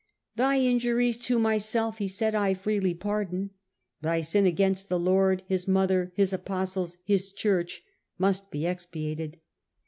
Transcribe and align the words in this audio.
'Thy 0.35 0.55
in 0.55 0.79
juries 0.79 1.15
to 1.15 1.37
myself,' 1.37 1.99
he 1.99 2.07
said,' 2.07 2.33
I 2.33 2.55
freely 2.55 2.95
pardon; 2.95 3.51
thy 4.01 4.21
sin 4.21 4.47
against 4.47 4.89
the 4.89 4.97
Lord, 4.97 5.43
His 5.45 5.67
Mother, 5.67 6.11
His 6.15 6.33
Apostles, 6.33 6.97
His 7.03 7.31
Church 7.31 7.83
must 8.17 8.49
be 8.49 8.65
expiated. 8.65 9.37